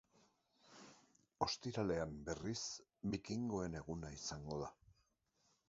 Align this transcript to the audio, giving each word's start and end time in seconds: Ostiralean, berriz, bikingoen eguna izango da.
Ostiralean, 1.47 2.17
berriz, 2.31 2.61
bikingoen 3.13 3.79
eguna 3.83 4.13
izango 4.19 4.59
da. 4.67 4.71